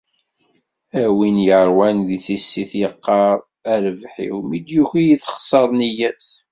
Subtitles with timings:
[1.01, 3.35] Am win yeṛwan di tissit yeqqar
[3.71, 6.29] a rrebḥ-iw, mi d-yuki texṣer nniya-s.